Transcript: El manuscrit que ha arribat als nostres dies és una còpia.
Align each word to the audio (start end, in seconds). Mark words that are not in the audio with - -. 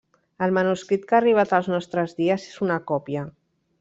El 0.45 0.53
manuscrit 0.57 1.03
que 1.11 1.15
ha 1.17 1.19
arribat 1.23 1.53
als 1.57 1.69
nostres 1.73 2.17
dies 2.21 2.49
és 2.51 2.57
una 2.69 2.79
còpia. 2.93 3.29